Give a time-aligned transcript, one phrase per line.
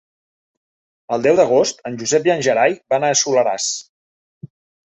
[1.17, 3.71] El deu d'agost en Josep i en Gerai van al Soleràs.